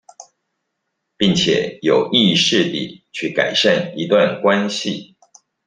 [1.15, 5.13] 並且有意識地去改善一段關係